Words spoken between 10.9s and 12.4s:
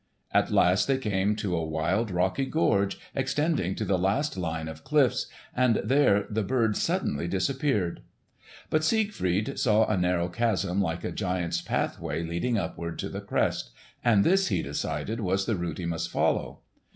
a giant's pathway